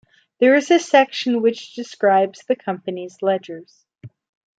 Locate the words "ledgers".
3.21-3.85